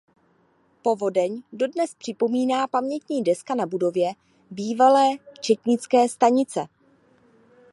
Povodeň 0.83 1.43
dodnes 1.53 1.95
připomíná 1.95 2.67
pamětní 2.67 3.23
deska 3.23 3.55
na 3.55 3.65
budově 3.65 4.11
bývalé 4.51 5.07
četnické 5.41 6.09
stanice. 6.09 6.65